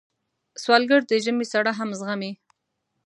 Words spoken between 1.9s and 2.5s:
زغمي